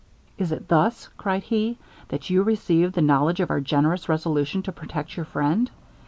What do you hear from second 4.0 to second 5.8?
resolution to protect your friend?